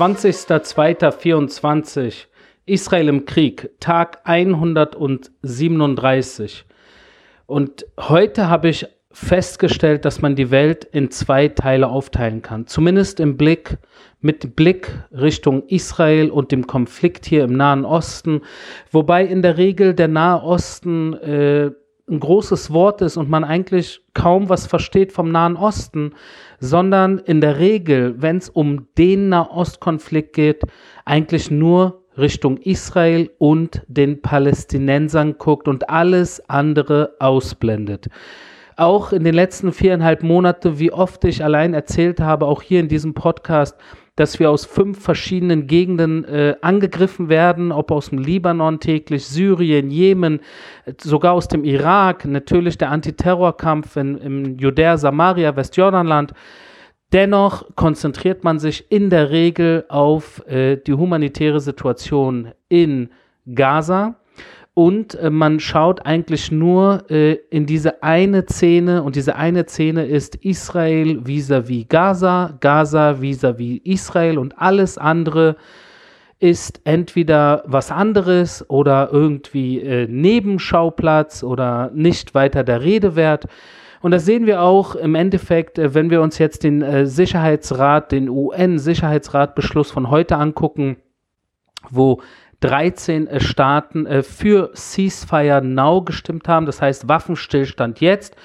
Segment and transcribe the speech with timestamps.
[0.00, 2.26] 20.02.24
[2.64, 6.64] Israel im Krieg, Tag 137.
[7.44, 12.66] Und heute habe ich festgestellt, dass man die Welt in zwei Teile aufteilen kann.
[12.66, 13.76] Zumindest im Blick,
[14.22, 18.40] mit Blick Richtung Israel und dem Konflikt hier im Nahen Osten.
[18.90, 21.72] Wobei in der Regel der Nahe Osten äh,
[22.10, 26.12] ein großes Wort ist und man eigentlich kaum was versteht vom Nahen Osten,
[26.58, 30.62] sondern in der Regel, wenn es um den Nahostkonflikt geht,
[31.04, 38.08] eigentlich nur Richtung Israel und den Palästinensern guckt und alles andere ausblendet.
[38.76, 42.88] Auch in den letzten viereinhalb Monaten, wie oft ich allein erzählt habe, auch hier in
[42.88, 43.76] diesem Podcast,
[44.20, 49.90] dass wir aus fünf verschiedenen Gegenden äh, angegriffen werden, ob aus dem Libanon täglich, Syrien,
[49.90, 50.40] Jemen,
[51.00, 56.34] sogar aus dem Irak, natürlich der Antiterrorkampf in, im Judäa, Samaria, Westjordanland.
[57.14, 63.08] Dennoch konzentriert man sich in der Regel auf äh, die humanitäre Situation in
[63.54, 64.16] Gaza
[64.74, 70.06] und äh, man schaut eigentlich nur äh, in diese eine Szene und diese eine Szene
[70.06, 75.56] ist Israel vis-à-vis -vis Gaza, Gaza vis-à-vis -vis Israel und alles andere
[76.40, 83.46] ist entweder was anderes oder irgendwie äh, Nebenschauplatz oder nicht weiter der Rede wert.
[84.00, 88.10] Und das sehen wir auch im Endeffekt, äh, wenn wir uns jetzt den äh, Sicherheitsrat,
[88.10, 90.96] den UN-Sicherheitsratbeschluss von heute angucken,
[91.90, 92.22] wo
[92.60, 98.36] 13 äh, Staaten äh, für Ceasefire Now gestimmt haben, das heißt Waffenstillstand jetzt,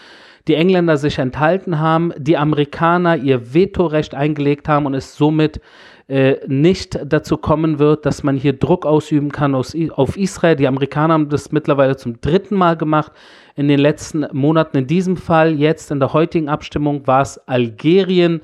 [0.48, 5.60] die Engländer sich enthalten haben, die Amerikaner ihr Vetorecht eingelegt haben und es somit
[6.08, 10.56] äh, nicht dazu kommen wird, dass man hier Druck ausüben kann aus, auf Israel.
[10.56, 13.12] Die Amerikaner haben das mittlerweile zum dritten Mal gemacht
[13.56, 14.78] in den letzten Monaten.
[14.78, 18.42] In diesem Fall, jetzt in der heutigen Abstimmung, war es Algerien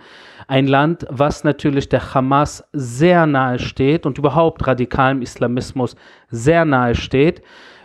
[0.48, 5.96] ein Land, was natürlich der Hamas sehr nahe steht und überhaupt radikalem Islamismus
[6.30, 7.42] sehr nahe steht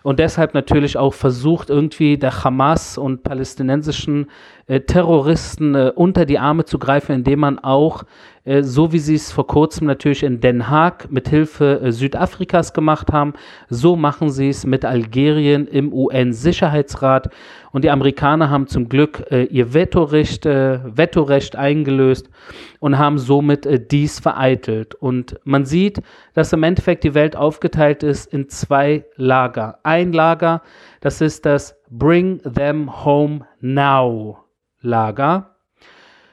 [0.06, 4.31] und deshalb natürlich auch versucht, irgendwie der Hamas und palästinensischen
[4.69, 8.04] Terroristen äh, unter die Arme zu greifen, indem man auch
[8.47, 12.72] äh, so wie sie es vor kurzem natürlich in Den Haag mit Hilfe äh, Südafrikas
[12.72, 13.34] gemacht haben,
[13.69, 17.28] so machen sie es mit Algerien im UN-Sicherheitsrat.
[17.72, 22.31] Und die Amerikaner haben zum Glück äh, ihr Vetorecht, äh, Vetorecht eingelöst
[22.78, 24.94] und haben somit äh, dies vereitelt.
[24.94, 26.00] Und man sieht,
[26.34, 29.81] dass im Endeffekt die Welt aufgeteilt ist in zwei Lager.
[29.82, 30.62] Ein Lager,
[31.00, 34.46] das ist das Bring Them Home Now
[34.87, 35.57] Lager.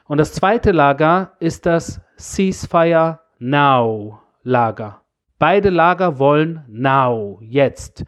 [0.06, 5.02] Und das zweite Lager ist das Ceasefire Now Lager.
[5.38, 8.04] Beide Lager wollen now, jetzt.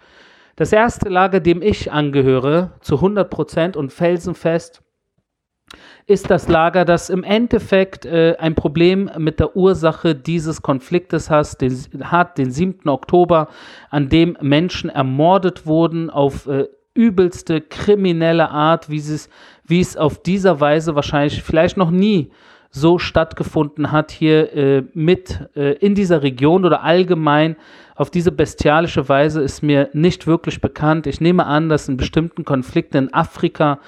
[0.54, 4.82] Das erste Lager, dem ich angehöre, zu 100% und felsenfest,
[6.06, 11.60] ist das Lager, das im Endeffekt äh, ein Problem mit der Ursache dieses Konfliktes hat
[11.60, 12.88] den, hat, den 7.
[12.88, 13.48] Oktober,
[13.90, 19.28] an dem Menschen ermordet wurden auf äh, übelste kriminelle Art, wie es,
[19.66, 22.30] wie es auf dieser Weise wahrscheinlich vielleicht noch nie
[22.70, 27.56] so stattgefunden hat hier äh, mit äh, in dieser Region oder allgemein
[27.94, 31.06] auf diese bestialische Weise ist mir nicht wirklich bekannt.
[31.06, 33.78] Ich nehme an, dass in bestimmten Konflikten in Afrika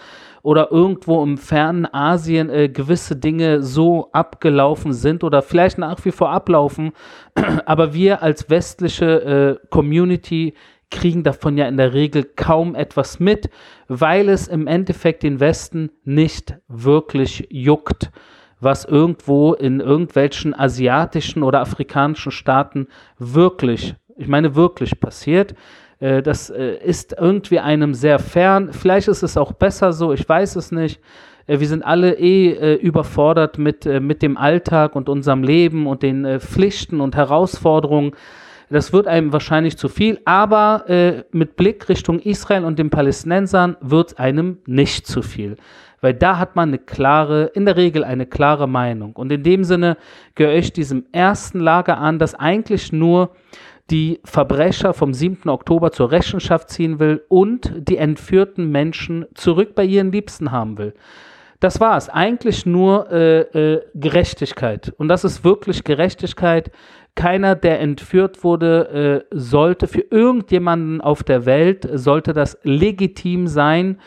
[0.42, 6.10] oder irgendwo im fernen Asien äh, gewisse Dinge so abgelaufen sind oder vielleicht nach wie
[6.10, 6.92] vor ablaufen,
[7.66, 10.54] aber wir als westliche äh, Community
[10.90, 13.50] kriegen davon ja in der Regel kaum etwas mit,
[13.88, 18.10] weil es im Endeffekt den Westen nicht wirklich juckt,
[18.60, 22.88] was irgendwo in irgendwelchen asiatischen oder afrikanischen Staaten
[23.18, 25.54] wirklich, ich meine wirklich passiert.
[26.00, 28.72] Äh, das äh, ist irgendwie einem sehr fern.
[28.72, 31.00] Vielleicht ist es auch besser so, ich weiß es nicht.
[31.46, 36.40] Äh, wir sind alle eh überfordert mit, mit dem Alltag und unserem Leben und den
[36.40, 38.12] Pflichten und Herausforderungen.
[38.70, 43.76] Das wird einem wahrscheinlich zu viel, aber äh, mit Blick Richtung Israel und den Palästinensern
[43.80, 45.56] wird einem nicht zu viel.
[46.00, 49.16] Weil da hat man eine klare, in der Regel eine klare Meinung.
[49.16, 49.96] Und in dem Sinne
[50.34, 53.30] gehöre ich diesem ersten Lager an, das eigentlich nur
[53.90, 55.48] die Verbrecher vom 7.
[55.48, 60.94] Oktober zur Rechenschaft ziehen will und die entführten Menschen zurück bei ihren Liebsten haben will.
[61.60, 62.08] Das war es.
[62.08, 64.92] Eigentlich nur äh, äh, Gerechtigkeit.
[64.96, 66.70] Und das ist wirklich Gerechtigkeit.
[67.18, 73.98] Keiner, der entführt wurde, äh, sollte für irgendjemanden auf der Welt, sollte das legitim sein,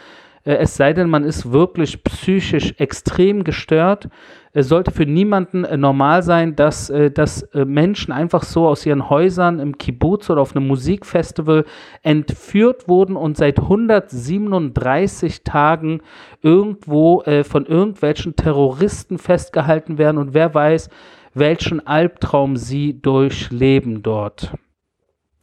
[0.46, 4.08] äh, es sei denn, man ist wirklich psychisch extrem gestört.
[4.54, 9.60] Es sollte für niemanden äh, normal sein, dass, dass Menschen einfach so aus ihren Häusern
[9.60, 11.66] im Kibbutz oder auf einem Musikfestival
[12.04, 16.00] entführt wurden und seit 137 Tagen
[16.42, 20.90] irgendwo von irgendwelchen Terroristen festgehalten werden und wer weiß,
[21.34, 24.54] welchen Albtraum sie durchleben dort.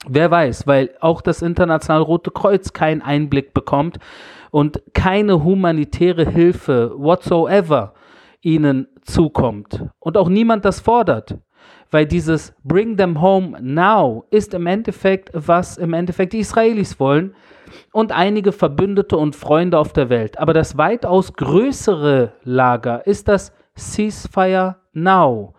[0.06, 3.98] Wer weiß, weil auch das Internationale Rote Kreuz keinen Einblick bekommt
[4.50, 7.94] und keine humanitäre Hilfe whatsoever
[8.40, 11.38] ihnen zukommt und auch niemand das fordert
[11.90, 17.34] weil dieses Bring them home now ist im Endeffekt, was im Endeffekt die Israelis wollen
[17.92, 20.38] und einige Verbündete und Freunde auf der Welt.
[20.38, 25.54] Aber das weitaus größere Lager ist das Ceasefire Now.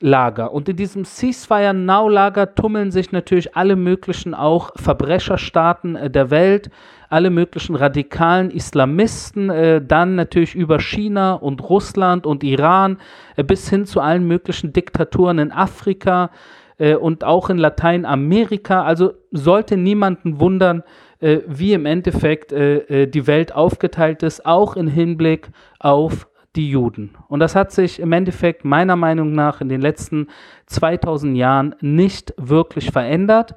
[0.00, 0.52] Lager.
[0.52, 6.30] Und in diesem Ceasefire Now Lager tummeln sich natürlich alle möglichen auch Verbrecherstaaten äh, der
[6.30, 6.70] Welt,
[7.10, 12.98] alle möglichen radikalen Islamisten, äh, dann natürlich über China und Russland und Iran
[13.36, 16.30] äh, bis hin zu allen möglichen Diktaturen in Afrika
[16.78, 18.84] äh, und auch in Lateinamerika.
[18.84, 20.82] Also sollte niemanden wundern,
[21.20, 26.26] äh, wie im Endeffekt äh, die Welt aufgeteilt ist, auch im Hinblick auf
[26.56, 27.16] die Juden.
[27.28, 30.26] Und das hat sich im Endeffekt meiner Meinung nach in den letzten
[30.66, 33.54] 2000 Jahren nicht wirklich verändert.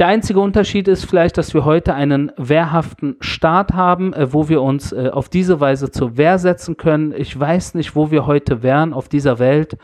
[0.00, 4.60] Der einzige Unterschied ist vielleicht, dass wir heute einen wehrhaften Staat haben, äh, wo wir
[4.60, 7.14] uns äh, auf diese Weise zur Wehr setzen können.
[7.16, 9.76] Ich weiß nicht, wo wir heute wären auf dieser Welt,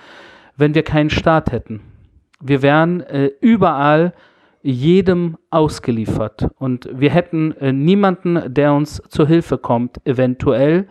[0.56, 1.80] wenn wir keinen Staat hätten.
[2.40, 4.12] Wir wären äh, überall
[4.62, 10.86] jedem ausgeliefert und wir hätten niemanden, der uns zur Hilfe kommt, eventuell.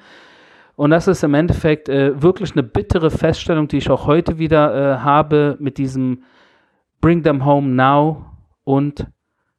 [0.80, 4.74] Und das ist im Endeffekt äh, wirklich eine bittere Feststellung, die ich auch heute wieder
[4.74, 6.24] äh, habe mit diesem
[7.02, 8.28] Bring them home now
[8.64, 9.06] und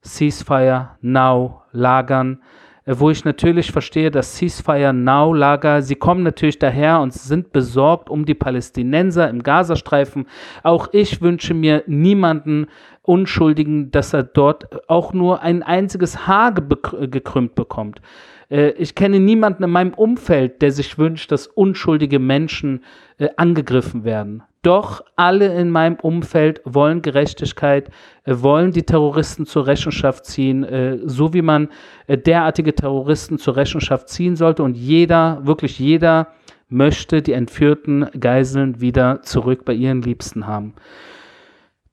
[0.02, 2.40] Ceasefire now Lagern,
[2.86, 7.52] äh, wo ich natürlich verstehe, dass Ceasefire now Lager, sie kommen natürlich daher und sind
[7.52, 10.26] besorgt um die Palästinenser im Gazastreifen.
[10.62, 12.66] Auch ich wünsche mir niemanden
[13.10, 18.00] Unschuldigen, dass er dort auch nur ein einziges Haar gekrümmt bekommt.
[18.50, 22.84] Äh, ich kenne niemanden in meinem Umfeld, der sich wünscht, dass unschuldige Menschen
[23.18, 24.44] äh, angegriffen werden.
[24.62, 27.88] Doch alle in meinem Umfeld wollen Gerechtigkeit,
[28.24, 31.68] äh, wollen die Terroristen zur Rechenschaft ziehen, äh, so wie man
[32.06, 34.62] äh, derartige Terroristen zur Rechenschaft ziehen sollte.
[34.62, 36.28] Und jeder, wirklich jeder,
[36.68, 40.74] möchte die entführten Geiseln wieder zurück bei ihren Liebsten haben.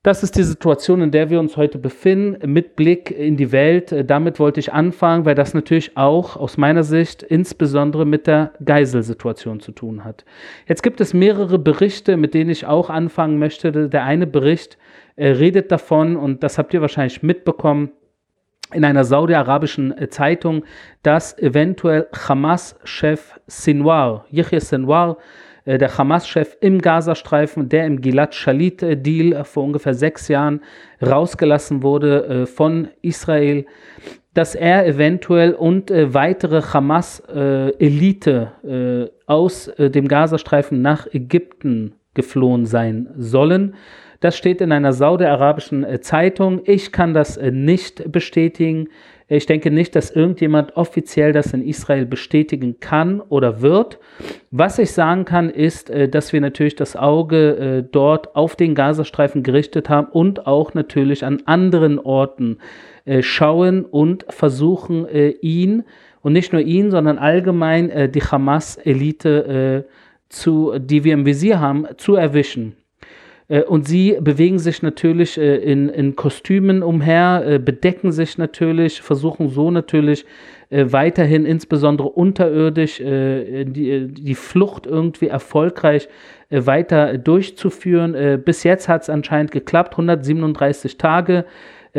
[0.07, 3.93] Das ist die Situation, in der wir uns heute befinden, mit Blick in die Welt.
[4.09, 9.59] Damit wollte ich anfangen, weil das natürlich auch aus meiner Sicht insbesondere mit der Geiselsituation
[9.59, 10.23] zu tun hat.
[10.65, 13.89] Jetzt gibt es mehrere Berichte, mit denen ich auch anfangen möchte.
[13.89, 14.77] Der eine Bericht
[15.17, 17.91] äh, redet davon, und das habt ihr wahrscheinlich mitbekommen,
[18.71, 20.63] in einer saudi-arabischen äh, Zeitung,
[21.03, 29.33] dass eventuell Hamas-Chef Sinwar, Yahya Sinwar, äh, der Hamas-Chef im Gazastreifen, der im Gilad Shalit-Deal
[29.33, 30.61] äh, vor ungefähr sechs Jahren
[31.05, 33.65] rausgelassen wurde äh, von Israel,
[34.33, 38.51] dass er eventuell und weitere Hamas-Elite
[39.25, 43.73] aus dem Gazastreifen nach Ägypten geflohen sein sollen.
[44.19, 46.61] Das steht in einer saudi-arabischen Zeitung.
[46.65, 48.89] Ich kann das nicht bestätigen.
[49.29, 53.99] Ich denke nicht, dass irgendjemand offiziell das in Israel bestätigen kann oder wird.
[54.51, 58.73] Was ich sagen kann, ist, äh, dass wir natürlich das Auge äh, dort auf den
[58.73, 62.59] Gazastreifen gerichtet haben und auch natürlich an anderen Orten
[63.03, 65.05] äh, schauen und versuchen,
[65.41, 65.83] ihn
[66.21, 69.85] und nicht nur ihn, sondern allgemein die Hamas-Elite
[70.29, 72.75] zu, die wir im Visier haben, zu erwischen.
[73.49, 79.01] Äh, und sie bewegen sich natürlich äh, in, in Kostümen umher, äh, bedecken sich natürlich,
[79.01, 80.25] versuchen so natürlich
[80.69, 86.09] weiterhin insbesondere unterirdisch die, die Flucht irgendwie erfolgreich
[86.49, 88.43] weiter durchzuführen.
[88.43, 91.45] Bis jetzt hat es anscheinend geklappt, 137 Tage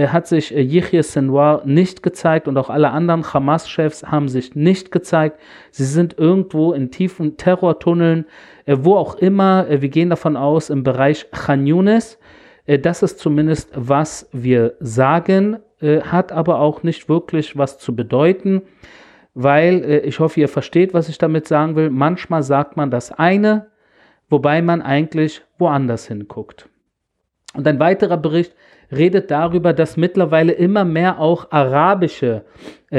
[0.06, 5.40] hat sich Yihya Senwar nicht gezeigt und auch alle anderen Hamas-Chefs haben sich nicht gezeigt.
[5.70, 8.26] Sie sind irgendwo in tiefen Terrortunneln
[8.68, 12.18] äh, wo auch immer, äh, wir gehen davon aus, im Bereich Khan Yunis.
[12.66, 18.62] Äh, das ist zumindest, was wir sagen, hat aber auch nicht wirklich was zu bedeuten,
[19.32, 21.88] weil ich hoffe, ihr versteht, was ich damit sagen will.
[21.88, 23.68] Manchmal sagt man das eine,
[24.28, 26.68] wobei man eigentlich woanders hinguckt.
[27.54, 28.56] Und ein weiterer Bericht
[28.90, 32.44] redet darüber, dass mittlerweile immer mehr auch arabische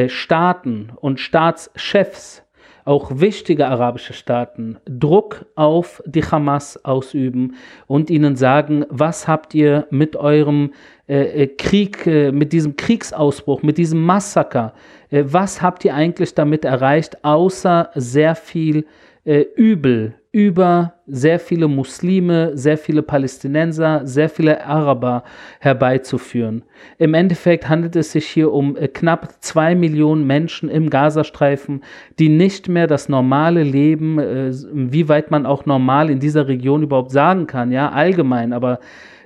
[0.08, 2.43] Staaten und Staatschefs
[2.89, 7.55] auch wichtige arabische Staaten Druck auf die Hamas ausüben
[7.86, 10.74] und ihnen sagen, was habt ihr mit eurem
[11.08, 14.74] äh, äh, Krieg, äh, mit diesem Kriegsausbruch, mit diesem Massaker,
[15.12, 18.88] äh, was habt ihr eigentlich damit erreicht, außer sehr viel
[19.24, 25.24] äh, Übel über sehr viele Muslime, sehr viele Palästinenser, sehr viele Araber
[25.59, 26.63] herbeizuführen.
[27.00, 31.83] Im Endeffekt handelt es sich hier um äh, knapp zwei Millionen Menschen im Gazastreifen,
[32.19, 36.83] die nicht mehr das normale Leben, äh, wie weit man auch normal in dieser Region
[36.83, 38.79] überhaupt sagen kann, ja, allgemein, aber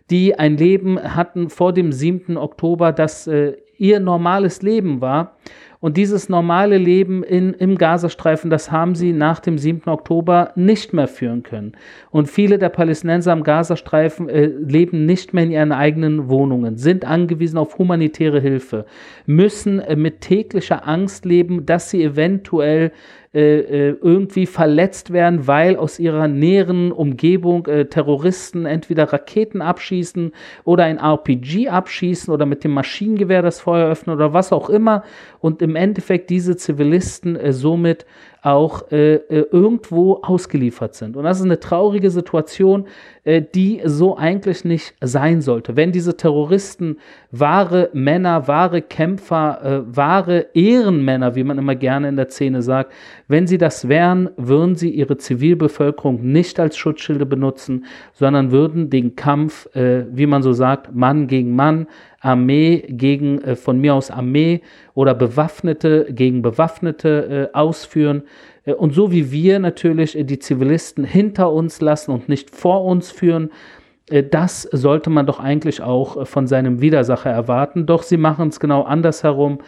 [0.09, 2.37] die ein Leben hatten vor dem 7.
[2.37, 5.35] Oktober, das äh, ihr normales Leben war
[5.81, 9.89] und dieses normale Leben in, im Gazastreifen, das haben sie nach dem 7.
[9.89, 11.73] Oktober nicht mehr führen können.
[12.09, 17.03] Und viele der Palästinenser am Gazastreifen äh, leben nicht mehr in ihren eigenen Wohnungen, sind
[17.03, 18.85] angewiesen auf humanitäre Hilfe,
[19.25, 22.93] müssen äh, mit täglicher Angst leben, dass sie eventuell
[23.33, 30.33] äh, äh, irgendwie verletzt werden, weil aus ihrer näheren Umgebung äh, Terroristen entweder Raketen abschießen
[30.65, 35.03] oder ein RPG abschießen oder mit dem Maschinengewehr das Feuer öffnen oder was auch immer.
[35.39, 38.05] Und im Endeffekt diese Zivilisten äh, somit
[38.43, 41.15] auch äh, äh, irgendwo ausgeliefert sind.
[41.15, 42.87] Und das ist eine traurige Situation,
[43.23, 45.77] äh, die so eigentlich nicht sein sollte.
[45.77, 46.97] Wenn diese Terroristen
[47.31, 52.91] wahre Männer, wahre Kämpfer, äh, wahre Ehrenmänner, wie man immer gerne in der Szene sagt,
[53.29, 59.15] wenn sie das wären, würden sie ihre Zivilbevölkerung nicht als Schutzschilde benutzen, sondern würden den
[59.15, 61.87] Kampf, äh, wie man so sagt, Mann gegen Mann,
[62.23, 64.61] Armee gegen, äh, von mir aus Armee
[64.95, 68.23] oder Bewaffnete gegen Bewaffnete äh, ausführen.
[68.65, 72.85] Äh, und so wie wir natürlich äh, die Zivilisten hinter uns lassen und nicht vor
[72.85, 73.51] uns führen,
[74.09, 77.85] äh, das sollte man doch eigentlich auch von seinem Widersacher erwarten.
[77.85, 79.59] Doch sie machen es genau andersherum.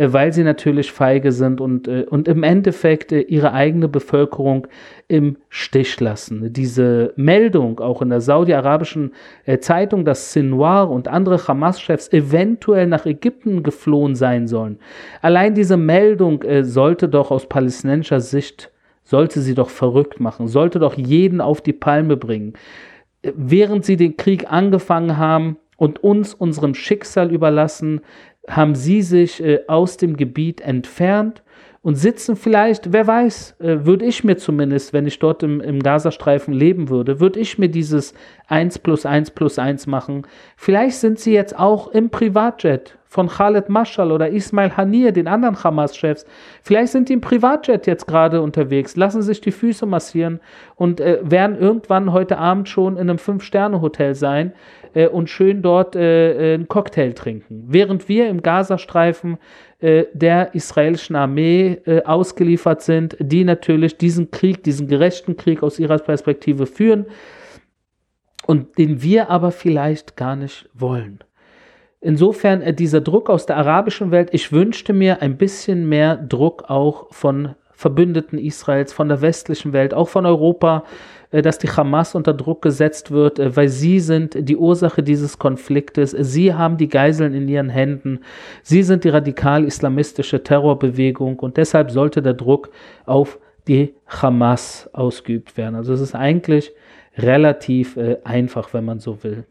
[0.00, 4.66] Äh, weil sie natürlich feige sind und, äh, und im Endeffekt äh, ihre eigene Bevölkerung
[5.08, 6.54] im Stich lassen.
[6.54, 9.12] Diese Meldung auch in der saudi-arabischen
[9.60, 14.78] Zeitung, dass Sinwar und andere Hamas-Chefs eventuell nach Ägypten geflohen sein sollen.
[15.20, 18.70] Allein diese Meldung sollte doch aus palästinensischer Sicht,
[19.02, 22.52] sollte sie doch verrückt machen, sollte doch jeden auf die Palme bringen.
[23.22, 28.02] Während sie den Krieg angefangen haben, und uns unserem Schicksal überlassen,
[28.48, 31.42] haben sie sich äh, aus dem Gebiet entfernt
[31.82, 35.82] und sitzen vielleicht, wer weiß, äh, würde ich mir zumindest, wenn ich dort im, im
[35.82, 38.12] Gazastreifen leben würde, würde ich mir dieses
[38.48, 40.26] 1 plus 1 plus 1 machen.
[40.56, 45.64] Vielleicht sind sie jetzt auch im Privatjet von Khaled Mashal oder Ismail Haniyeh, den anderen
[45.64, 46.26] Hamas-Chefs.
[46.62, 50.38] Vielleicht sind die im Privatjet jetzt gerade unterwegs, lassen sich die Füße massieren
[50.76, 54.52] und äh, werden irgendwann heute Abend schon in einem Fünf-Sterne-Hotel sein
[54.94, 57.64] äh, und schön dort äh, äh, einen Cocktail trinken.
[57.66, 59.38] Während wir im Gazastreifen
[59.80, 65.98] der israelischen Armee äh, ausgeliefert sind, die natürlich diesen Krieg, diesen gerechten Krieg aus ihrer
[65.98, 67.06] Perspektive führen
[68.46, 71.20] und den wir aber vielleicht gar nicht wollen.
[72.00, 76.64] Insofern äh, dieser Druck aus der arabischen Welt, ich wünschte mir ein bisschen mehr Druck
[76.68, 80.88] auch von Verbündeten Israels, von der westlichen Welt, auch von Europa, äh,
[81.30, 86.10] dass die Hamas unter Druck gesetzt wird, äh, weil sie sind die Ursache dieses Konfliktes.
[86.10, 88.20] Sie haben die Geiseln in ihren Händen.
[88.62, 92.70] Sie sind die radikal-islamistische Terrorbewegung und deshalb sollte der Druck
[93.06, 95.76] auf die Hamas ausgeübt werden.
[95.76, 96.72] Also es ist eigentlich
[97.16, 99.44] relativ äh, einfach, wenn man so will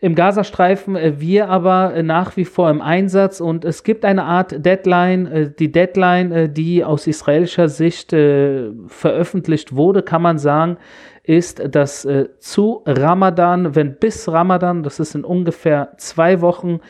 [0.00, 4.24] im Gazastreifen, äh, wir aber äh, nach wie vor im Einsatz und es gibt eine
[4.24, 5.26] Art Deadline.
[5.26, 10.76] Äh, die Deadline, die aus israelischer Sicht veröffentlicht wurde, kann man sagen,
[11.24, 12.06] ist, dass
[12.38, 16.80] zu Ramadan, wenn bis Ramadan, das ist in ungefähr zwei Wochen,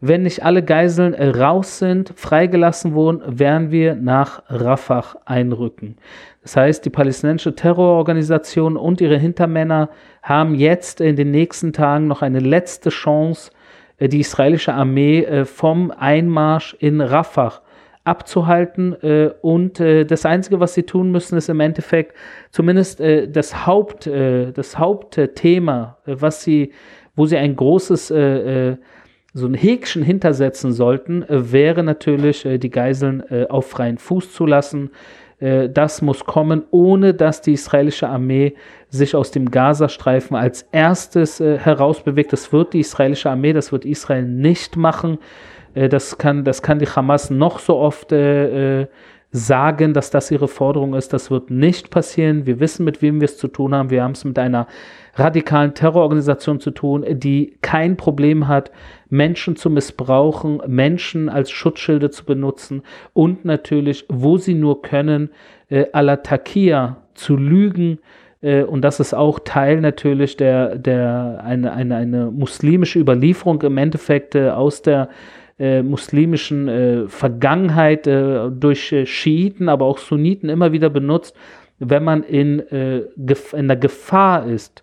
[0.00, 5.96] wenn nicht alle Geiseln raus sind, freigelassen wurden, werden wir nach Rafah einrücken.
[6.42, 9.88] Das heißt, die palästinensische Terrororganisation und ihre Hintermänner
[10.22, 13.50] haben jetzt in den nächsten Tagen noch eine letzte Chance,
[13.98, 17.54] äh, die israelische Armee äh, vom Einmarsch in Rafah
[18.04, 18.94] abzuhalten.
[19.02, 22.14] Äh, und das Einzige, was sie tun müssen, ist im Endeffekt
[22.52, 26.72] zumindest das, Haupt, das Hauptthema, was sie,
[27.16, 28.12] wo sie ein großes
[29.38, 34.90] so ein Häkchen hintersetzen sollten, wäre natürlich, die Geiseln auf freien Fuß zu lassen.
[35.38, 38.54] Das muss kommen, ohne dass die israelische Armee
[38.88, 42.32] sich aus dem Gazastreifen als erstes äh, herausbewegt.
[42.32, 45.18] Das wird die israelische Armee, das wird Israel nicht machen.
[45.74, 48.86] Äh, das, kann, das kann die Hamas noch so oft äh, äh,
[49.36, 51.12] sagen, dass das ihre Forderung ist.
[51.12, 52.46] Das wird nicht passieren.
[52.46, 53.90] Wir wissen, mit wem wir es zu tun haben.
[53.90, 54.66] Wir haben es mit einer
[55.14, 58.70] radikalen Terrororganisation zu tun, die kein Problem hat,
[59.08, 65.30] Menschen zu missbrauchen, Menschen als Schutzschilde zu benutzen und natürlich, wo sie nur können,
[65.68, 67.98] äh, à la Takia zu lügen,
[68.42, 73.78] äh, und das ist auch Teil natürlich der, der eine, eine, eine muslimische Überlieferung im
[73.78, 75.08] Endeffekt äh, aus der
[75.58, 81.34] äh, muslimischen äh, Vergangenheit äh, durch äh, Schiiten, aber auch Sunniten immer wieder benutzt,
[81.78, 83.04] wenn man in, äh,
[83.52, 84.82] in der Gefahr ist,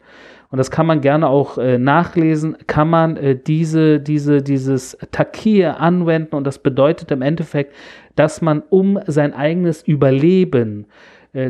[0.49, 6.35] und das kann man gerne auch äh, nachlesen, kann man diese, diese, dieses Takir anwenden
[6.35, 7.73] und das bedeutet im Endeffekt,
[8.15, 10.85] dass man, um sein eigenes Überleben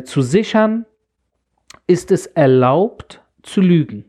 [0.04, 0.86] zu sichern,
[1.86, 4.06] ist es erlaubt zu lügen.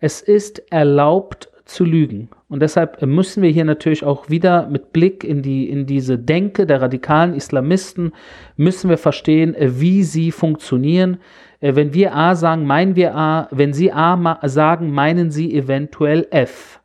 [0.00, 2.30] Es ist erlaubt zu lügen.
[2.50, 6.66] Und deshalb müssen wir hier natürlich auch wieder mit Blick in, die, in diese Denke
[6.66, 8.12] der radikalen Islamisten,
[8.56, 11.18] müssen wir verstehen, äh, wie sie funktionieren.
[11.60, 13.46] Äh, wenn wir A sagen, meinen wir A.
[13.52, 16.80] Wenn Sie A sagen, meinen Sie eventuell F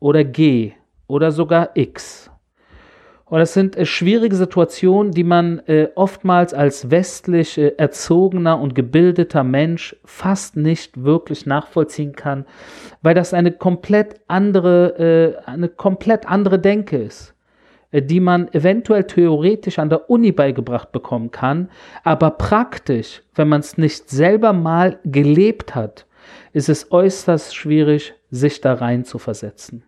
[0.00, 0.72] oder G
[1.06, 2.30] oder sogar X.
[3.28, 8.74] Und das sind äh, schwierige Situationen, die man äh, oftmals als westlich äh, erzogener und
[8.74, 12.46] gebildeter Mensch fast nicht wirklich nachvollziehen kann,
[13.02, 17.36] weil das eine komplett andere, äh, eine komplett andere Denke ist.
[17.90, 21.68] Äh, die man eventuell theoretisch an der Uni beigebracht bekommen kann,
[22.04, 26.06] aber praktisch, wenn man es nicht selber mal gelebt hat,
[26.52, 29.84] ist es äußerst schwierig, sich da rein zu versetzen.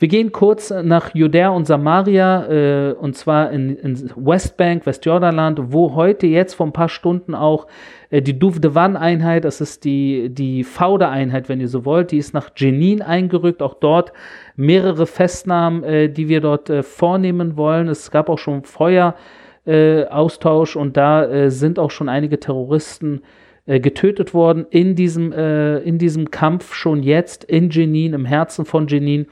[0.00, 5.94] Wir gehen kurz nach Judäa und Samaria, äh, und zwar in, in Westbank, Westjordanland, wo
[5.94, 7.68] heute jetzt vor ein paar Stunden auch
[8.10, 12.50] äh, die Duvdevan-Einheit, das ist die, die Fauda-Einheit, wenn ihr so wollt, die ist nach
[12.56, 13.62] Jenin eingerückt.
[13.62, 14.12] Auch dort
[14.56, 17.86] mehrere Festnahmen, äh, die wir dort äh, vornehmen wollen.
[17.86, 23.20] Es gab auch schon Feueraustausch und da äh, sind auch schon einige Terroristen
[23.66, 28.88] äh, getötet worden in diesem, in diesem Kampf schon jetzt in Jenin, im Herzen von
[28.88, 29.26] Jenin.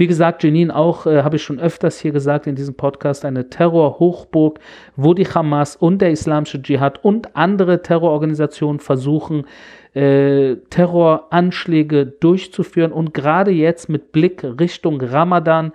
[0.00, 3.50] Wie gesagt, Jenin auch, äh, habe ich schon öfters hier gesagt in diesem Podcast, eine
[3.50, 4.58] Terrorhochburg,
[4.96, 9.44] wo die Hamas und der Islamische Dschihad und andere Terrororganisationen versuchen,
[9.92, 12.92] äh, Terroranschläge durchzuführen.
[12.92, 15.72] Und gerade jetzt mit Blick Richtung Ramadan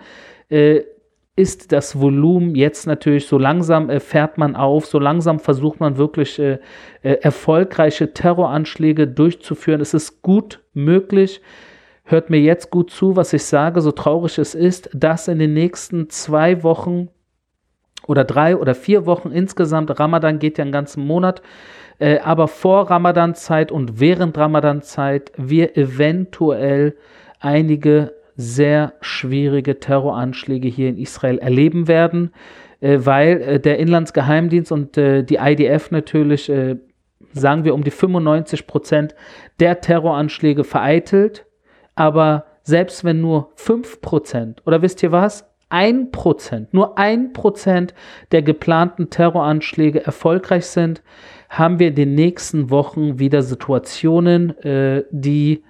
[0.49, 0.81] äh,
[1.35, 5.97] ist das Volumen jetzt natürlich so langsam äh, fährt man auf, so langsam versucht man
[5.97, 6.57] wirklich äh,
[7.03, 9.81] äh, erfolgreiche Terroranschläge durchzuführen.
[9.81, 11.41] Es ist gut möglich,
[12.05, 15.53] hört mir jetzt gut zu, was ich sage, so traurig es ist, dass in den
[15.53, 17.09] nächsten zwei Wochen
[18.07, 21.41] oder drei oder vier Wochen insgesamt, Ramadan geht ja einen ganzen Monat,
[21.97, 26.95] äh, aber vor Ramadan-Zeit und während Ramadan-Zeit wir eventuell
[27.39, 32.31] einige sehr schwierige Terroranschläge hier in Israel erleben werden,
[32.81, 36.75] äh, weil äh, der Inlandsgeheimdienst und äh, die IDF natürlich, äh,
[37.33, 39.15] sagen wir, um die 95 Prozent
[39.59, 41.45] der Terroranschläge vereitelt
[41.95, 45.45] aber selbst wenn nur 5% oder wisst ihr was?
[45.71, 47.89] 1%, nur 1%
[48.31, 51.01] der geplanten Terroranschläge erfolgreich sind,
[51.49, 55.63] haben wir in den nächsten Wochen wieder Situationen, äh, die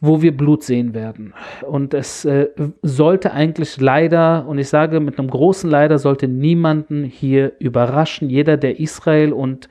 [0.00, 1.34] wo wir Blut sehen werden.
[1.66, 2.48] Und es äh,
[2.82, 8.30] sollte eigentlich leider, und ich sage mit einem großen Leider, sollte niemanden hier überraschen.
[8.30, 9.68] Jeder, der Israel und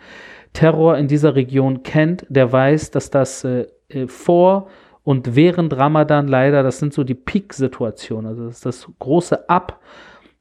[0.53, 4.67] Terror in dieser Region kennt, der weiß, dass das äh, äh vor
[5.09, 9.79] und während Ramadan leider, das sind so die Peak-Situationen, also das ist das große Ab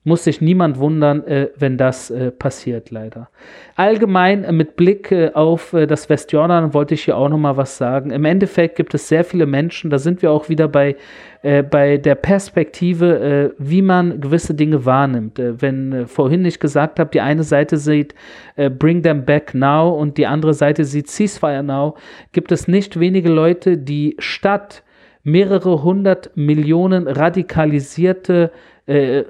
[0.09, 3.29] muss sich niemand wundern, äh, wenn das äh, passiert, leider.
[3.77, 7.57] Allgemein äh, mit Blick äh, auf äh, das Westjordan wollte ich hier auch noch mal
[7.57, 8.11] was sagen.
[8.11, 10.97] Im Endeffekt gibt es sehr viele Menschen, da sind wir auch wieder bei,
[11.42, 15.38] äh, bei der Perspektive, wie man gewisse Dinge wahrnimmt.
[15.38, 18.14] wenn vorhin ich gesagt habe, die eine Seite sieht
[18.57, 21.94] Bring them back now und die andere Seite sieht Ceasefire now,
[22.33, 24.83] gibt es nicht wenige Leute, die statt
[25.23, 28.51] mehrere hundert Millionen radikalisierte
[28.88, 29.24] äh,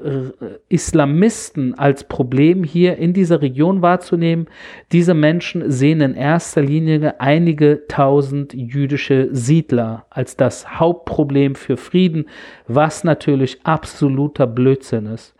[0.68, 4.46] Islamisten als Problem hier in dieser Region wahrzunehmen.
[4.92, 12.26] Diese Menschen sehen in erster Linie einige tausend jüdische Siedler als das Hauptproblem für Frieden,
[12.68, 15.34] was natürlich absoluter Blödsinn ist.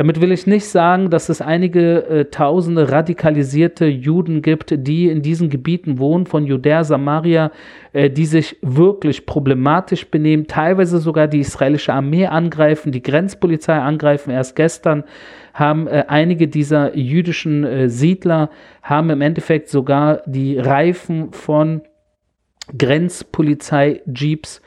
[0.00, 5.20] Damit will ich nicht sagen, dass es einige äh, tausende radikalisierte Juden gibt, die in
[5.20, 7.50] diesen Gebieten wohnen, von Judäa, Samaria,
[7.92, 14.30] äh, die sich wirklich problematisch benehmen, teilweise sogar die israelische Armee angreifen, die Grenzpolizei angreifen.
[14.30, 15.04] Erst gestern
[15.52, 18.48] haben äh, einige dieser jüdischen äh, Siedler
[18.82, 21.82] haben im Endeffekt sogar die Reifen von
[22.74, 24.60] Grenzpolizei-Jeeps äh,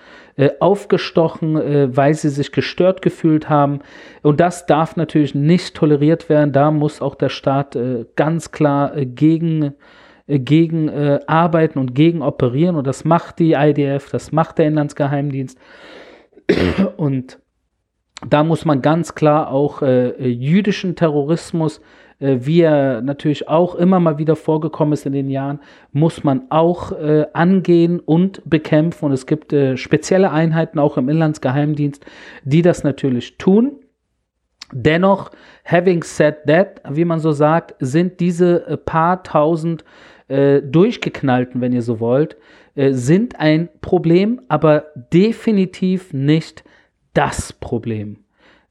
[0.60, 3.80] aufgestochen, äh, weil sie sich gestört gefühlt haben.
[4.22, 6.52] Und das darf natürlich nicht toleriert werden.
[6.54, 9.74] Da muss auch der Staat äh, ganz klar äh, gegen
[10.28, 14.68] äh, gegen äh, arbeiten und gegen operieren und das macht die IDF, das macht der
[14.68, 15.60] Inlandsgeheimdienst
[16.98, 17.40] und
[18.30, 21.82] da muss man ganz klar auch jüdischen Terrorismus
[22.24, 25.60] äh, wie er natürlich auch immer mal wieder vorgekommen ist in den Jahren,
[25.92, 29.06] muss man auch äh, angehen und bekämpfen.
[29.06, 32.06] Und es gibt äh, spezielle Einheiten auch im Inlandsgeheimdienst,
[32.44, 33.74] die das natürlich tun.
[34.72, 35.32] Dennoch,
[35.66, 39.84] having said that, wie man so sagt, sind diese äh, paar tausend
[40.30, 42.38] äh, durchgeknallten, wenn ihr so wollt,
[42.76, 46.64] äh, sind ein Problem, aber definitiv nicht
[47.14, 48.18] das Problem.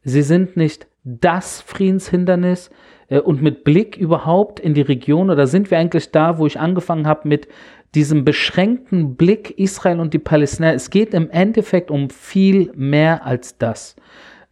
[0.04, 2.70] Sie sind nicht das Friedenshindernis
[3.08, 6.58] äh, und mit Blick überhaupt in die Region, oder sind wir eigentlich da, wo ich
[6.58, 7.48] angefangen habe mit
[7.94, 10.76] diesem beschränkten Blick Israel und die Palästinenser.
[10.76, 13.96] Es geht im Endeffekt um viel mehr als das.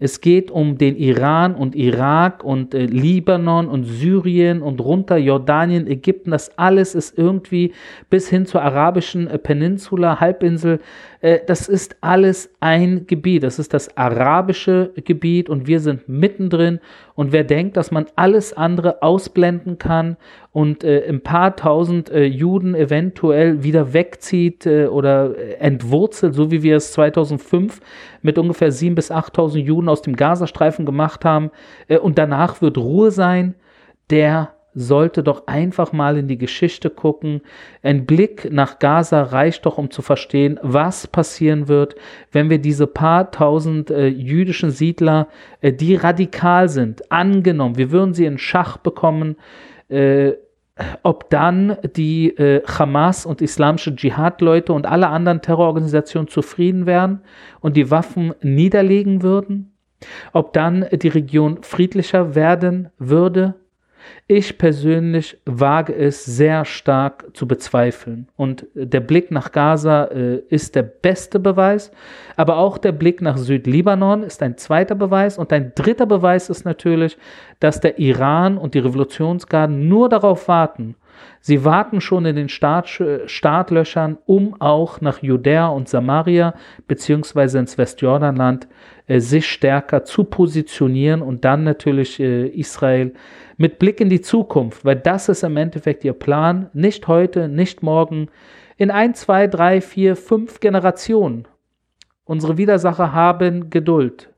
[0.02, 5.86] Es geht um den Iran und Irak und äh, Libanon und Syrien und runter Jordanien,
[5.86, 6.30] Ägypten.
[6.30, 7.74] Das alles ist irgendwie
[8.08, 10.80] bis hin zur arabischen äh, Peninsula, Halbinsel.
[11.20, 13.42] Äh, das ist alles ein Gebiet.
[13.42, 16.80] Das ist das arabische Gebiet und wir sind mittendrin.
[17.14, 20.16] Und wer denkt, dass man alles andere ausblenden kann
[20.52, 26.76] und äh, ein paar tausend äh, Juden eventuell wieder wegzieht oder entwurzelt, so wie wir
[26.76, 27.80] es 2005
[28.22, 31.50] mit ungefähr 7.000 bis 8.000 Juden aus dem Gazastreifen gemacht haben
[32.02, 33.54] und danach wird Ruhe sein,
[34.10, 37.40] der sollte doch einfach mal in die Geschichte gucken.
[37.82, 41.96] Ein Blick nach Gaza reicht doch, um zu verstehen, was passieren wird,
[42.30, 45.28] wenn wir diese paar tausend äh, jüdischen Siedler,
[45.60, 49.36] äh, die radikal sind, angenommen, wir würden sie in Schach bekommen,
[49.88, 50.34] äh,
[51.02, 57.20] ob dann die äh, Hamas und islamische Dschihad-Leute und alle anderen Terrororganisationen zufrieden wären
[57.60, 59.72] und die Waffen niederlegen würden,
[60.32, 63.54] ob dann die Region friedlicher werden würde,
[64.26, 68.28] ich persönlich wage es sehr stark zu bezweifeln.
[68.36, 71.90] Und der Blick nach Gaza äh, ist der beste Beweis,
[72.36, 75.38] aber auch der Blick nach Südlibanon ist ein zweiter Beweis.
[75.38, 77.18] Und ein dritter Beweis ist natürlich,
[77.58, 80.96] dass der Iran und die Revolutionsgarden nur darauf warten,
[81.40, 82.88] Sie warten schon in den Start,
[83.26, 86.54] Startlöchern, um auch nach Judäa und Samaria
[86.86, 88.68] beziehungsweise ins Westjordanland
[89.06, 93.14] äh, sich stärker zu positionieren und dann natürlich äh, Israel
[93.56, 97.82] mit Blick in die Zukunft, weil das ist im Endeffekt ihr Plan, nicht heute, nicht
[97.82, 98.28] morgen,
[98.76, 101.46] in ein, zwei, drei, vier, fünf Generationen.
[102.24, 104.30] Unsere Widersacher haben Geduld.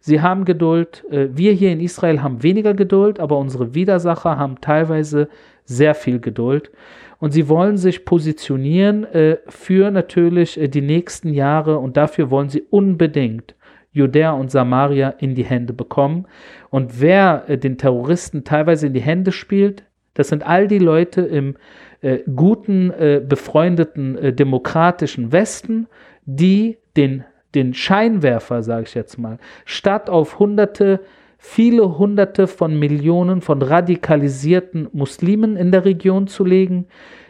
[0.00, 1.04] Sie haben Geduld.
[1.10, 5.28] Äh, wir hier in Israel haben weniger Geduld, aber unsere Widersacher haben teilweise
[5.70, 6.70] sehr viel Geduld.
[7.18, 12.48] Und sie wollen sich positionieren äh, für natürlich äh, die nächsten Jahre und dafür wollen
[12.48, 13.54] sie unbedingt
[13.92, 16.26] Judäa und Samaria in die Hände bekommen.
[16.70, 21.22] Und wer äh, den Terroristen teilweise in die Hände spielt, das sind all die Leute
[21.22, 21.56] im
[22.00, 25.86] äh, guten, äh, befreundeten, äh, demokratischen Westen,
[26.24, 31.00] die den, den Scheinwerfer, sage ich jetzt mal, statt auf hunderte,
[31.42, 36.86] viele hunderte von Millionen von radikalisierten Muslimen in der Region zu legen,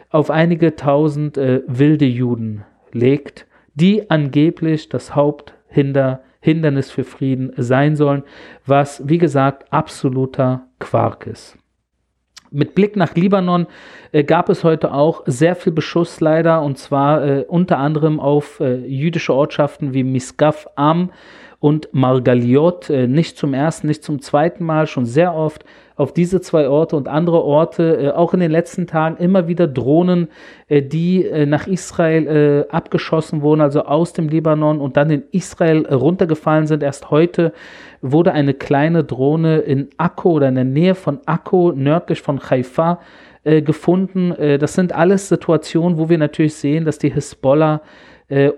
[0.09, 7.95] auf einige tausend äh, wilde Juden legt, die angeblich das Haupthinder Hindernis für Frieden sein
[7.95, 8.23] sollen,
[8.65, 11.57] was, wie gesagt, absoluter Quark ist.
[12.49, 13.67] Mit Blick nach Libanon
[14.11, 18.59] äh, gab es heute auch sehr viel Beschuss leider und zwar äh, unter anderem auf
[18.59, 21.11] äh, jüdische Ortschaften wie Miskaf Am
[21.61, 22.89] und Margaliot.
[22.89, 25.63] Äh, nicht zum ersten, nicht zum zweiten Mal, schon sehr oft
[25.95, 29.67] auf diese zwei Orte und andere Orte, äh, auch in den letzten Tagen immer wieder
[29.67, 30.27] Drohnen,
[30.67, 35.23] äh, die äh, nach Israel äh, abgeschossen wurden, also aus dem Libanon und dann in
[35.31, 36.81] Israel runtergefallen sind.
[36.81, 37.53] Erst heute
[38.01, 42.99] wurde eine kleine Drohne in Akko oder in der Nähe von Akko, nördlich von Haifa,
[43.43, 44.33] äh, gefunden.
[44.59, 47.81] Das sind alles Situationen, wo wir natürlich sehen, dass die Hisbollah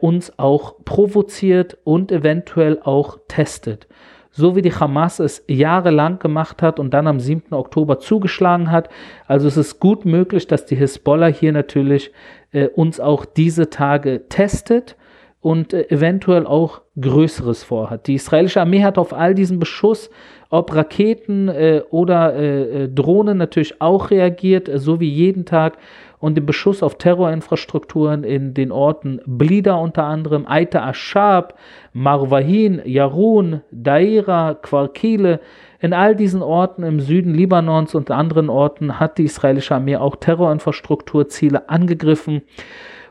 [0.02, 3.88] uns auch provoziert und eventuell auch testet
[4.34, 7.54] so wie die Hamas es jahrelang gemacht hat und dann am 7.
[7.54, 8.90] Oktober zugeschlagen hat.
[9.28, 12.12] Also es ist gut möglich, dass die Hisbollah hier natürlich
[12.52, 14.98] äh, uns auch diese Tage testet
[15.40, 18.08] und äh, eventuell auch Größeres vorhat.
[18.08, 20.10] Die israelische Armee hat auf all diesen Beschuss,
[20.50, 25.78] ob Raketen äh, oder äh, äh, Drohnen natürlich auch reagiert, so wie jeden Tag
[26.24, 31.60] und den Beschuss auf Terrorinfrastrukturen in den Orten Blida unter anderem, Aita Ashab,
[31.92, 35.42] Marwahin, Yarun, Daira, Quarkile.
[35.82, 40.16] In all diesen Orten im Süden Libanons und anderen Orten hat die israelische Armee auch
[40.16, 42.44] Terrorinfrastrukturziele angegriffen.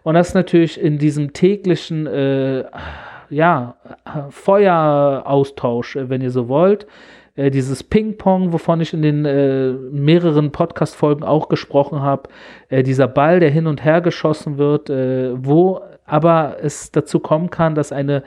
[0.05, 2.65] Und das natürlich in diesem täglichen äh,
[3.29, 3.75] ja,
[4.31, 6.87] Feueraustausch, wenn ihr so wollt,
[7.35, 12.29] äh, dieses Ping-Pong, wovon ich in den äh, mehreren Podcast-Folgen auch gesprochen habe,
[12.69, 17.51] äh, dieser Ball, der hin und her geschossen wird, äh, wo aber es dazu kommen
[17.51, 18.23] kann, dass eine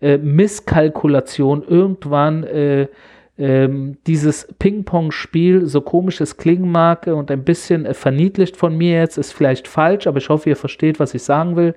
[0.00, 2.46] äh, Misskalkulation irgendwann
[3.38, 8.98] ähm, dieses Ping-Pong-Spiel, so komisch es klingen mag und ein bisschen äh, verniedlicht von mir
[8.98, 11.74] jetzt, ist vielleicht falsch, aber ich hoffe, ihr versteht, was ich sagen will,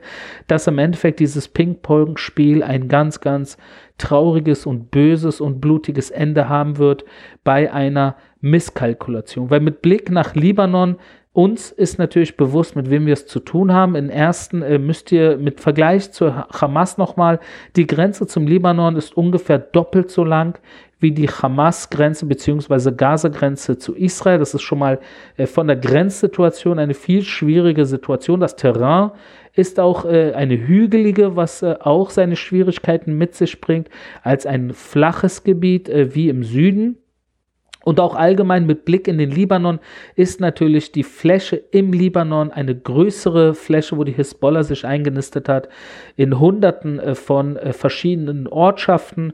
[0.47, 3.57] dass im Endeffekt dieses Ping-Pong-Spiel ein ganz, ganz
[3.97, 7.03] trauriges und böses und blutiges Ende haben wird
[7.43, 9.49] bei einer Misskalkulation.
[9.49, 10.95] Weil mit Blick nach Libanon
[11.31, 13.95] uns ist natürlich bewusst, mit wem wir es zu tun haben.
[13.95, 17.39] In ersten äh, müsst ihr mit Vergleich zur Hamas nochmal,
[17.75, 20.59] die Grenze zum Libanon ist ungefähr doppelt so lang
[20.99, 22.91] wie die Hamas-Grenze bzw.
[22.91, 24.39] Gaza-Grenze zu Israel.
[24.39, 24.99] Das ist schon mal
[25.37, 28.39] äh, von der Grenzsituation eine viel schwierige Situation.
[28.39, 29.11] Das Terrain
[29.53, 33.89] ist auch äh, eine hügelige, was äh, auch seine Schwierigkeiten mit sich bringt,
[34.23, 36.97] als ein flaches Gebiet äh, wie im Süden.
[37.85, 39.79] Und auch allgemein mit Blick in den Libanon
[40.15, 45.69] ist natürlich die Fläche im Libanon eine größere Fläche, wo die Hisbollah sich eingenistet hat,
[46.17, 49.33] in Hunderten äh, von äh, verschiedenen Ortschaften.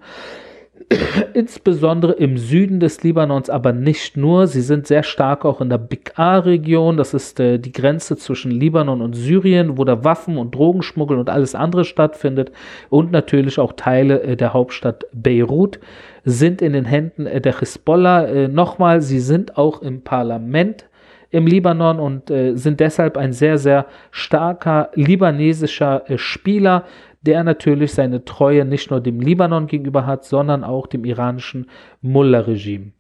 [1.34, 4.48] insbesondere im Süden des Libanons, aber nicht nur.
[4.48, 6.98] Sie sind sehr stark auch in der Bikar-Region.
[6.98, 11.30] Das ist äh, die Grenze zwischen Libanon und Syrien, wo da Waffen und Drogenschmuggel und
[11.30, 12.52] alles andere stattfindet.
[12.90, 15.80] Und natürlich auch Teile äh, der Hauptstadt Beirut
[16.24, 18.26] sind in den Händen äh, der Hisbollah.
[18.26, 20.86] Äh, nochmal, sie sind auch im Parlament
[21.32, 26.86] im Libanon und äh, sind deshalb ein sehr, sehr starker libanesischer äh, Spieler,
[27.26, 31.70] der natürlich seine Treue nicht nur dem Libanon gegenüber hat, sondern auch dem iranischen
[32.02, 32.92] Mullah-Regime.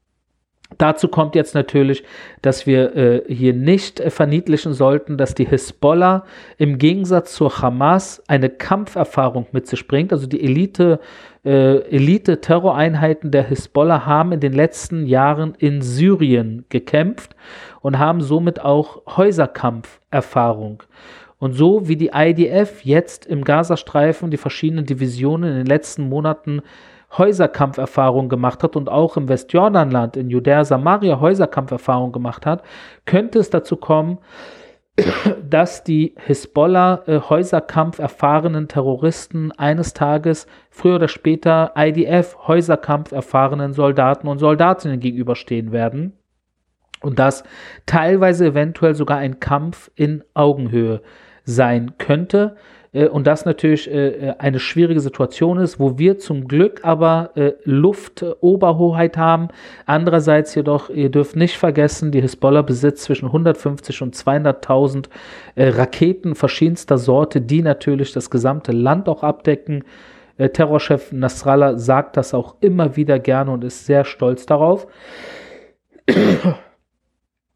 [0.80, 2.04] Dazu kommt jetzt natürlich,
[2.42, 6.26] dass wir äh, hier nicht äh, verniedlichen sollten, dass die Hisbollah
[6.58, 10.12] im Gegensatz zur Hamas eine Kampferfahrung mit sich bringt.
[10.12, 11.00] Also die Elite,
[11.46, 17.36] äh, Elite-Terroreinheiten der Hisbollah haben in den letzten Jahren in Syrien gekämpft
[17.82, 20.82] und haben somit auch Häuserkampferfahrung.
[21.38, 26.62] Und so wie die IDF jetzt im Gazastreifen die verschiedenen Divisionen in den letzten Monaten
[27.18, 32.64] Häuserkampferfahrung gemacht hat und auch im Westjordanland, in Judäa Samaria Häuserkampferfahrung gemacht hat,
[33.06, 34.18] könnte es dazu kommen,
[35.50, 43.74] dass die Hisbollah äh, Häuserkampf erfahrenen Terroristen eines Tages früher oder später IDF Häuserkampf erfahrenen
[43.74, 46.14] Soldaten und Soldatinnen gegenüberstehen werden
[47.02, 47.44] und dass
[47.86, 51.02] teilweise eventuell sogar ein Kampf in Augenhöhe
[51.46, 52.56] sein könnte.
[52.96, 57.32] Äh, und das natürlich äh, äh, eine schwierige Situation ist, wo wir zum Glück aber
[57.64, 59.50] Luftoberhoheit haben.
[59.86, 65.08] Andererseits jedoch, ihr dürft nicht vergessen, die Hisbollah besitzt zwischen 150 und 200.000
[65.58, 69.84] Raketen verschiedenster Sorte, die natürlich das gesamte Land auch abdecken.
[70.38, 74.88] Terrorchef Nasrallah sagt das auch immer wieder gerne und ist sehr stolz darauf.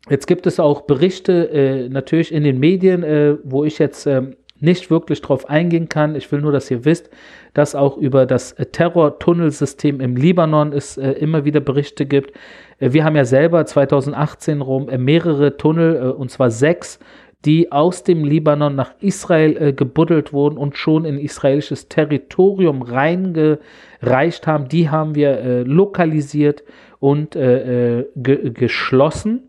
[0.09, 4.23] Jetzt gibt es auch Berichte äh, natürlich in den Medien, äh, wo ich jetzt äh,
[4.59, 6.15] nicht wirklich drauf eingehen kann.
[6.15, 7.09] Ich will nur, dass ihr wisst,
[7.53, 12.35] dass auch über das äh, Terrortunnelsystem im Libanon es äh, immer wieder Berichte gibt.
[12.79, 16.99] Äh, wir haben ja selber 2018 rum mehrere Tunnel, und zwar sechs,
[17.45, 24.67] die aus dem Libanon nach Israel gebuddelt wurden und schon in israelisches Territorium reingereicht haben.
[24.67, 26.65] Die haben wir lokalisiert
[26.99, 29.48] und ge geschlossen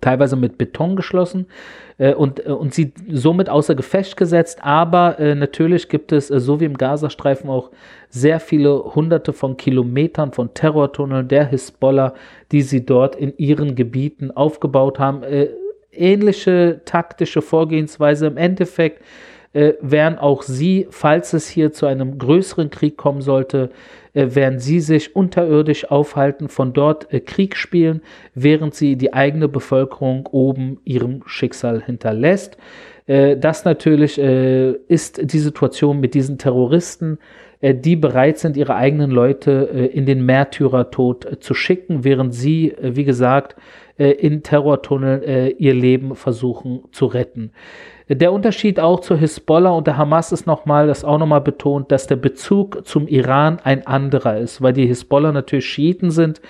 [0.00, 1.46] teilweise mit Beton geschlossen
[1.98, 4.58] äh, und, äh, und sie somit außer Gefecht gesetzt.
[4.62, 7.70] Aber äh, natürlich gibt es, äh, so wie im Gazastreifen, auch
[8.08, 12.14] sehr viele hunderte von Kilometern von Terrortunneln der Hisbollah,
[12.52, 15.22] die sie dort in ihren Gebieten aufgebaut haben.
[15.22, 15.48] Äh,
[15.92, 19.02] ähnliche taktische Vorgehensweise im Endeffekt
[19.56, 23.70] äh, wären auch sie, falls es hier zu einem größeren Krieg kommen sollte,
[24.12, 28.02] äh, werden sie sich unterirdisch aufhalten, von dort äh, Krieg spielen,
[28.34, 32.58] während sie die eigene Bevölkerung oben ihrem Schicksal hinterlässt.
[33.06, 37.18] Äh, das natürlich äh, ist die Situation mit diesen Terroristen,
[37.62, 43.04] äh, die bereit sind, ihre eigenen Leute in den Märtyrertod zu schicken, während sie, wie
[43.04, 43.56] gesagt,
[43.96, 47.52] in Terrortunneln ihr Leben versuchen zu retten.
[48.08, 52.06] Der Unterschied auch zur Hisbollah und der Hamas ist nochmal, das auch nochmal betont, dass
[52.06, 56.40] der Bezug zum Iran ein anderer ist, weil die Hisbollah natürlich Schiiten sind,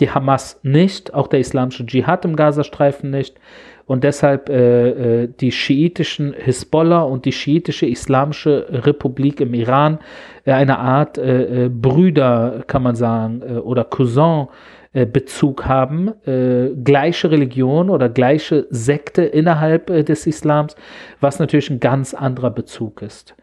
[0.00, 3.40] die Hamas nicht, auch der islamische Dschihad im Gazastreifen nicht.
[3.86, 9.98] Und deshalb äh, äh, die schiitischen Hisbollah und die schiitische Islamische Republik im Iran
[10.44, 14.48] äh, eine Art äh, äh Brüder, kann man sagen, äh, oder Cousin
[14.94, 20.76] äh, Bezug haben, äh, gleiche Religion oder gleiche Sekte innerhalb äh, des Islams,
[21.20, 23.34] was natürlich ein ganz anderer Bezug ist.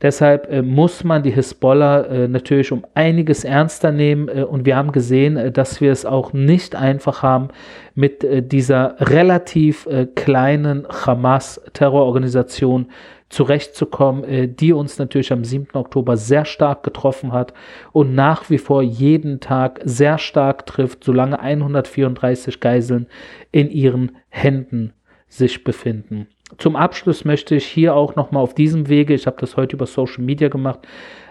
[0.00, 4.92] Deshalb äh, muss man die Hisbollah äh, natürlich um einiges ernster nehmen und wir haben
[4.92, 7.48] gesehen, dass wir es auch nicht einfach haben
[7.94, 12.86] mit dieser relativ kleinen Hamas-Terrororganisation
[13.32, 15.68] zurechtzukommen, äh, die uns natürlich am 7.
[15.74, 17.54] Oktober sehr stark getroffen hat
[17.92, 23.06] und nach wie vor jeden Tag sehr stark trifft, solange 134 Geiseln
[23.50, 24.92] in ihren Händen
[25.28, 26.28] sich befinden.
[26.58, 29.86] Zum Abschluss möchte ich hier auch nochmal auf diesem Wege, ich habe das heute über
[29.86, 30.80] Social Media gemacht,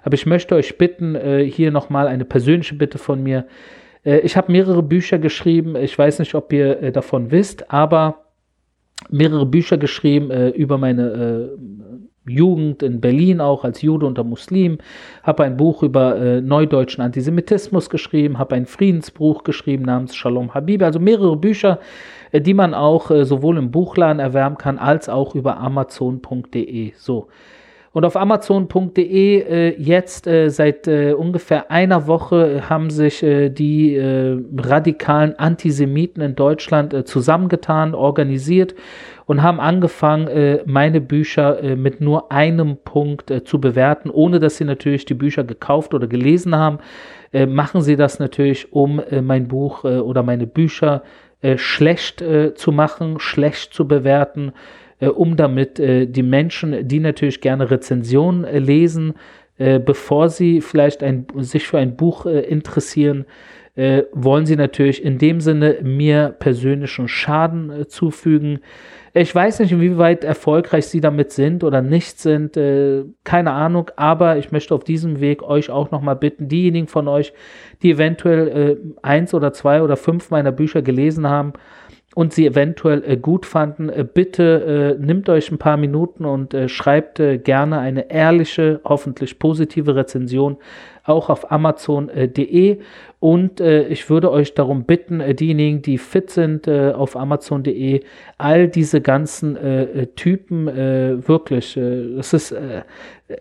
[0.01, 3.45] aber ich möchte euch bitten, äh, hier nochmal eine persönliche Bitte von mir.
[4.03, 8.25] Äh, ich habe mehrere Bücher geschrieben, ich weiß nicht, ob ihr äh, davon wisst, aber
[9.09, 11.90] mehrere Bücher geschrieben äh, über meine äh,
[12.33, 14.77] Jugend in Berlin auch als Jude unter Muslim,
[15.23, 20.83] habe ein Buch über äh, neudeutschen Antisemitismus geschrieben, habe ein Friedensbuch geschrieben namens Shalom Habib,
[20.83, 21.79] also mehrere Bücher,
[22.31, 26.93] äh, die man auch äh, sowohl im Buchladen erwerben kann als auch über amazon.de.
[26.97, 27.27] So.
[27.93, 33.95] Und auf amazon.de äh, jetzt äh, seit äh, ungefähr einer Woche haben sich äh, die
[33.95, 38.75] äh, radikalen Antisemiten in Deutschland äh, zusammengetan, organisiert
[39.25, 45.05] und haben angefangen, meine Bücher mit nur einem Punkt zu bewerten, ohne dass sie natürlich
[45.05, 46.79] die Bücher gekauft oder gelesen haben.
[47.47, 51.03] machen sie das natürlich, um mein Buch oder meine Bücher
[51.55, 52.21] schlecht
[52.55, 58.43] zu machen, schlecht zu bewerten äh, um damit äh, die Menschen, die natürlich gerne Rezensionen
[58.43, 59.13] äh, lesen,
[59.61, 63.25] äh, bevor sie vielleicht ein, sich für ein Buch äh, interessieren,
[63.75, 68.59] äh, wollen sie natürlich in dem Sinne mir persönlichen Schaden zufügen.
[69.13, 72.53] Ich weiß nicht, inwieweit erfolgreich sie damit sind oder nicht sind,
[73.25, 77.33] keine Ahnung, aber ich möchte auf diesem Weg euch auch nochmal bitten, diejenigen von euch,
[77.81, 81.51] die eventuell eins oder zwei oder fünf meiner Bücher gelesen haben,
[82.13, 86.53] und sie eventuell äh, gut fanden, äh, bitte äh, nimmt euch ein paar Minuten und
[86.53, 90.57] äh, schreibt äh, gerne eine ehrliche, hoffentlich positive Rezension
[91.03, 92.79] auch auf amazon.de
[93.19, 98.01] und äh, ich würde euch darum bitten, diejenigen, die fit sind auf amazon.de,
[98.37, 99.57] all diese ganzen
[100.15, 102.55] Typen wirklich, es ist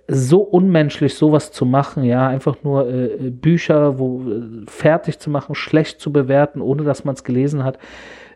[0.08, 4.22] so unmenschlich, sowas zu machen, ja, einfach nur Bücher wo,
[4.66, 7.78] fertig zu machen, schlecht zu bewerten, ohne dass man es gelesen hat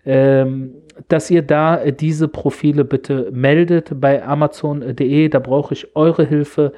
[0.07, 0.75] ähm,
[1.09, 5.29] dass ihr da äh, diese Profile bitte meldet bei amazon.de.
[5.29, 6.73] Da brauche ich eure Hilfe.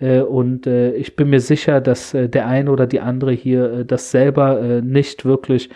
[0.00, 3.72] Äh, und äh, ich bin mir sicher, dass äh, der eine oder die andere hier
[3.72, 5.70] äh, das selber nicht wirklich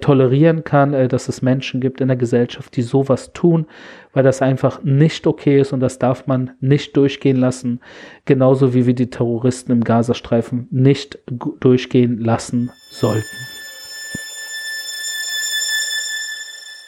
[0.00, 3.66] tolerieren kann, dass es Menschen gibt in der Gesellschaft, die sowas tun,
[4.14, 7.80] weil das einfach nicht okay ist und das darf man nicht durchgehen lassen.
[8.24, 11.18] Genauso wie wir die Terroristen im Gazastreifen nicht
[11.60, 13.26] durchgehen lassen sollten.